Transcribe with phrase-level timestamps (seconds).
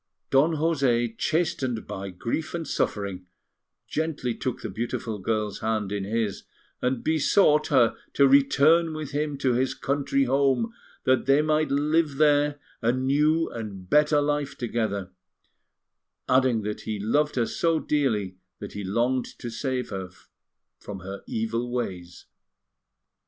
[0.31, 3.27] Don José, chastened by grief and suffering,
[3.87, 6.41] gently took the beautiful girl's hand in his
[6.81, 11.77] and besought her to return with him to his country home, that they might there
[11.77, 15.11] live a new and better life together;
[16.27, 20.09] adding that he loved her so dearly that he longed to save her
[20.79, 22.25] from her evil ways.